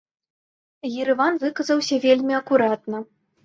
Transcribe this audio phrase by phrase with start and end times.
[1.01, 3.07] Ерэван выказаўся вельмі акуратна.